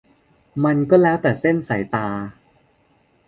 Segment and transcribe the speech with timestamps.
[0.63, 2.07] มันก็แล้วแต่เส้นสายตา